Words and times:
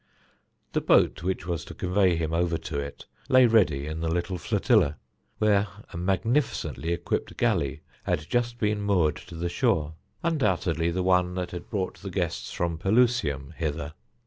The 0.73 0.81
boat 0.81 1.21
which 1.21 1.45
was 1.45 1.63
to 1.65 1.75
convey 1.75 2.15
him 2.15 2.33
over 2.33 2.57
to 2.57 2.79
it 2.79 3.05
lay 3.29 3.45
ready 3.45 3.85
in 3.85 3.99
the 3.99 4.07
little 4.09 4.39
flotilla, 4.39 4.97
where 5.37 5.67
a 5.93 5.97
magnificently 5.97 6.91
equipped 6.91 7.37
galley 7.37 7.81
had 8.05 8.27
just 8.27 8.57
been 8.57 8.81
moored 8.81 9.17
to 9.17 9.35
the 9.35 9.47
shore, 9.47 9.93
undoubtedly 10.23 10.89
the 10.89 11.03
one 11.03 11.35
that 11.35 11.51
had 11.51 11.69
brought 11.69 11.99
the 11.99 12.09
guests 12.09 12.51
from 12.51 12.79
Pelusium 12.79 13.53
hither. 13.55 13.93